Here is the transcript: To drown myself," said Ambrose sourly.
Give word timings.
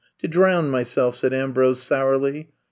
To 0.21 0.27
drown 0.27 0.71
myself," 0.71 1.15
said 1.15 1.31
Ambrose 1.31 1.83
sourly. 1.83 2.49